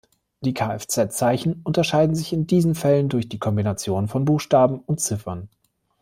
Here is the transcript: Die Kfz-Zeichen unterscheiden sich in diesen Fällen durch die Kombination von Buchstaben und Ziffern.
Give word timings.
Die 0.39 0.55
Kfz-Zeichen 0.55 1.61
unterscheiden 1.63 2.15
sich 2.15 2.33
in 2.33 2.47
diesen 2.47 2.73
Fällen 2.73 3.07
durch 3.07 3.29
die 3.29 3.37
Kombination 3.37 4.07
von 4.07 4.25
Buchstaben 4.25 4.79
und 4.79 4.99
Ziffern. 4.99 5.47